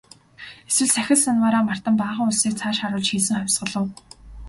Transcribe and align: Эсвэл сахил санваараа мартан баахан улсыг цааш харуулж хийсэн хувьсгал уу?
Эсвэл 0.69 0.89
сахил 0.93 1.19
санваараа 1.23 1.63
мартан 1.69 1.95
баахан 1.97 2.27
улсыг 2.31 2.53
цааш 2.59 2.77
харуулж 2.79 3.07
хийсэн 3.09 3.37
хувьсгал 3.39 3.73
уу? 3.79 3.87